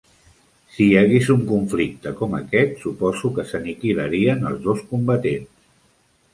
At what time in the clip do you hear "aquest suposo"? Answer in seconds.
2.39-3.33